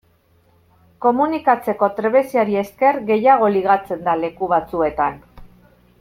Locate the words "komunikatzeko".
1.05-1.89